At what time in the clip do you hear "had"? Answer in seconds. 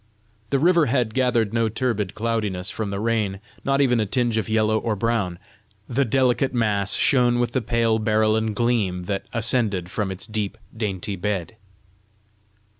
0.87-1.13